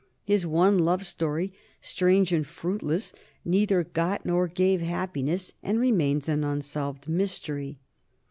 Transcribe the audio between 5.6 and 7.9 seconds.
and remains an unsolved mystery.